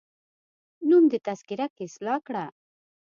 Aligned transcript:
نوم 0.87 1.03
دي 1.11 1.19
تذکره 1.27 1.67
کي 1.75 1.83
اصلاح 1.89 2.19
کړه 2.27 2.45